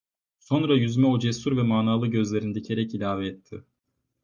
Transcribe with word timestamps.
Sonra, 0.39 0.75
yüzüme 0.75 1.07
o 1.07 1.19
cesur 1.19 1.57
ve 1.57 1.61
manalı 1.63 2.07
gözlerini 2.07 2.55
dikerek 2.55 2.93
ilave 2.95 3.27
etti. 3.27 3.63